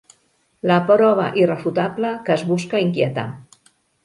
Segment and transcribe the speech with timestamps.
[0.71, 3.29] La prova irrefutable que es busca inquietar.